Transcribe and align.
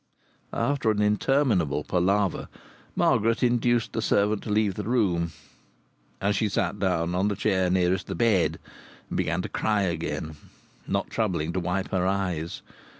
After 0.51 0.89
an 0.89 0.99
interminable 0.99 1.83
palaver 1.83 2.47
Margaret 2.95 3.43
induced 3.43 3.93
the 3.93 4.01
servant 4.01 4.41
to 4.41 4.49
leave 4.49 4.73
the 4.73 4.83
room. 4.83 5.31
And 6.19 6.35
she 6.35 6.49
sat 6.49 6.79
down 6.79 7.13
on 7.13 7.27
the 7.27 7.35
chair 7.35 7.69
nearest 7.69 8.07
the 8.07 8.15
bed, 8.15 8.57
and 9.11 9.17
began 9.17 9.43
to 9.43 9.49
cry 9.49 9.83
again, 9.83 10.37
not 10.87 11.11
troubling 11.11 11.53
to 11.53 11.59
wipe 11.59 11.89
her 11.89 12.07
eyes. 12.07 12.63